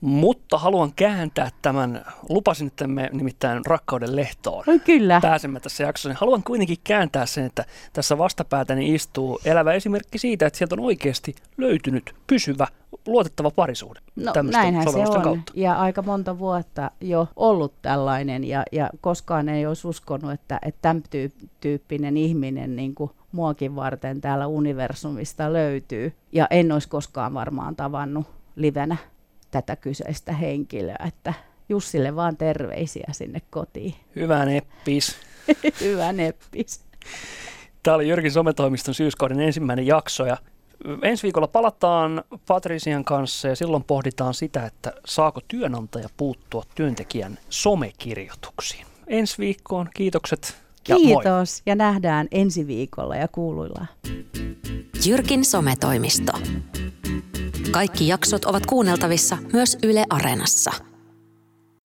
Mutta 0.00 0.58
haluan 0.58 0.92
kääntää 0.96 1.50
tämän, 1.62 2.04
lupasin, 2.28 2.66
että 2.66 2.86
me 2.86 3.10
nimittäin 3.12 3.66
rakkauden 3.66 4.16
lehtoon 4.16 4.64
Oi 4.66 4.78
kyllä. 4.78 5.20
pääsemme 5.22 5.60
tässä 5.60 5.84
jaksossa, 5.84 6.08
niin 6.08 6.18
haluan 6.20 6.42
kuitenkin 6.42 6.76
kääntää 6.84 7.26
sen, 7.26 7.44
että 7.44 7.64
tässä 7.92 8.18
vastapäätäni 8.18 8.94
istuu 8.94 9.40
elävä 9.44 9.72
esimerkki 9.72 10.18
siitä, 10.18 10.46
että 10.46 10.56
sieltä 10.56 10.74
on 10.74 10.80
oikeasti 10.80 11.34
löytynyt 11.56 12.14
pysyvä, 12.26 12.66
luotettava 13.06 13.50
parisuhde. 13.50 14.00
No 14.16 14.32
näinhän 14.42 14.92
se 14.92 14.98
on. 14.98 15.22
Kautta. 15.22 15.52
Ja 15.56 15.74
aika 15.74 16.02
monta 16.02 16.38
vuotta 16.38 16.90
jo 17.00 17.28
ollut 17.36 17.72
tällainen 17.82 18.44
ja, 18.44 18.62
ja 18.72 18.90
koskaan 19.00 19.48
ei 19.48 19.66
olisi 19.66 19.88
uskonut, 19.88 20.32
että, 20.32 20.58
että 20.62 20.78
tämän 20.82 21.02
tyyp- 21.02 21.48
tyyppinen 21.60 22.16
ihminen 22.16 22.76
niin 22.76 22.94
kuin 22.94 23.10
muakin 23.32 23.76
varten 23.76 24.20
täällä 24.20 24.46
universumista 24.46 25.52
löytyy. 25.52 26.12
Ja 26.32 26.46
en 26.50 26.72
olisi 26.72 26.88
koskaan 26.88 27.34
varmaan 27.34 27.76
tavannut 27.76 28.26
livenä 28.56 28.96
tätä 29.54 29.76
kyseistä 29.76 30.32
henkilöä, 30.32 30.96
että 31.06 31.34
Jussille 31.68 32.16
vaan 32.16 32.36
terveisiä 32.36 33.06
sinne 33.12 33.40
kotiin. 33.50 33.94
Hyvä 34.16 34.44
neppis. 34.44 35.16
Hyvä 35.80 36.12
neppis. 36.12 36.80
Tämä 37.82 37.94
oli 37.94 38.08
Jyrkin 38.08 38.32
sometoimiston 38.32 38.94
syyskauden 38.94 39.40
ensimmäinen 39.40 39.86
jakso 39.86 40.26
ja 40.26 40.36
ensi 41.02 41.22
viikolla 41.22 41.48
palataan 41.48 42.24
Patrician 42.46 43.04
kanssa 43.04 43.48
ja 43.48 43.56
silloin 43.56 43.84
pohditaan 43.84 44.34
sitä, 44.34 44.66
että 44.66 44.92
saako 45.06 45.40
työnantaja 45.48 46.08
puuttua 46.16 46.62
työntekijän 46.74 47.38
somekirjoituksiin. 47.48 48.86
Ensi 49.06 49.38
viikkoon 49.38 49.88
kiitokset 49.94 50.56
ja 50.88 50.98
moi. 50.98 51.04
Kiitos 51.04 51.62
ja 51.66 51.74
nähdään 51.74 52.28
ensi 52.30 52.66
viikolla 52.66 53.16
ja 53.16 53.28
kuuluillaan. 53.28 53.88
Jyrkin 55.06 55.44
sometoimisto. 55.44 56.32
Kaikki 57.70 58.08
jaksot 58.08 58.44
ovat 58.44 58.66
kuunneltavissa 58.66 59.38
myös 59.52 59.78
Yle 59.82 60.04
Areenassa. 60.10 60.93